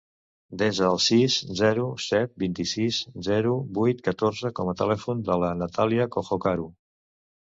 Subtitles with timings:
[0.59, 3.51] Desa el sis, zero, set, vint-i-sis, zero,
[3.81, 6.67] vuit, catorze com a telèfon de la Natàlia Cojocaru.